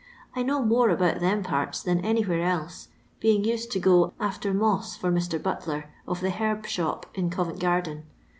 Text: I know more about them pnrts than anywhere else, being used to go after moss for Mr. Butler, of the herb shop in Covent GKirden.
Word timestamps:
I 0.35 0.41
know 0.41 0.63
more 0.63 0.89
about 0.89 1.19
them 1.19 1.43
pnrts 1.43 1.83
than 1.83 2.03
anywhere 2.03 2.41
else, 2.41 2.87
being 3.19 3.43
used 3.43 3.69
to 3.73 3.79
go 3.79 4.13
after 4.19 4.51
moss 4.51 4.95
for 4.97 5.11
Mr. 5.11 5.39
Butler, 5.39 5.91
of 6.07 6.21
the 6.21 6.31
herb 6.31 6.65
shop 6.65 7.05
in 7.13 7.29
Covent 7.29 7.59
GKirden. 7.59 8.01